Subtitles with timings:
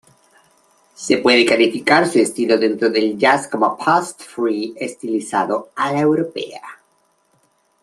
[0.95, 6.63] Se puede calificar su estilo dentro del jazz como post-free estilizado "a la europea".